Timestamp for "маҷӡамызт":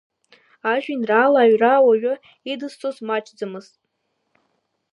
3.07-3.73